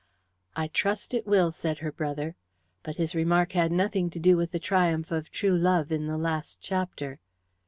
"I 0.55 0.67
trust 0.67 1.13
it 1.13 1.27
will," 1.27 1.51
said 1.51 1.77
her 1.77 1.91
brother, 1.91 2.35
but 2.81 2.95
his 2.95 3.13
remark 3.13 3.51
had 3.51 3.71
nothing 3.71 4.09
to 4.09 4.19
do 4.19 4.35
with 4.35 4.49
the 4.51 4.57
triumph 4.57 5.11
of 5.11 5.29
true 5.29 5.55
love 5.55 5.91
in 5.91 6.07
the 6.07 6.17
last 6.17 6.59
chapter. 6.59 7.19